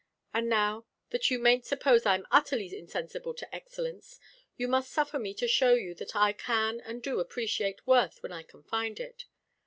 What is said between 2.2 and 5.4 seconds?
utterly insensible to excellence, you must suffer me